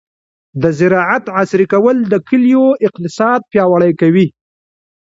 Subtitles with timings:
[0.61, 4.27] د زراعت عصري کول د کلیو اقتصاد پیاوړی کوي.